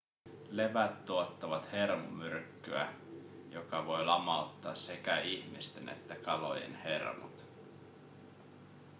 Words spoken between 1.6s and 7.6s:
hermomyrkkyä joka voi lamauttaa sekä ihmisten että kalojen hermot